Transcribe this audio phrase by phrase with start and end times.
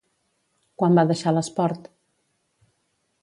[0.81, 1.85] Quan va deixar l'esport?